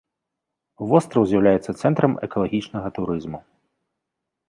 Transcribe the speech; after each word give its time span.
Востраў 0.91 1.27
з'яўляецца 1.33 1.71
цэнтрам 1.81 2.19
экалагічнага 2.31 2.87
турызму. 2.99 3.47